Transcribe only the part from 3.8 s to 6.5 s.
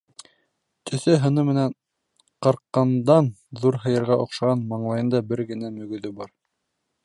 һыйырға оҡшаған, маңлайында бер генә мөгөҙө бар.